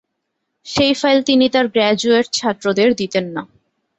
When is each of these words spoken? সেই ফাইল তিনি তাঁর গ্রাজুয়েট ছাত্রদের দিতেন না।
সেই 0.65 0.93
ফাইল 0.93 1.19
তিনি 1.21 1.45
তাঁর 1.53 1.65
গ্রাজুয়েট 1.67 2.27
ছাত্রদের 2.33 2.89
দিতেন 2.95 3.25
না। 3.35 3.43